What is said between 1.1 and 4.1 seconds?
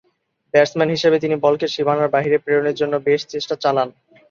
তিনি বলকে সীমানার বাইরে প্রেরণে জন্য বেশ চেষ্টা চালান।